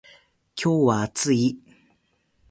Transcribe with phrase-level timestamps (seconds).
[0.55, 1.59] 今日は暑い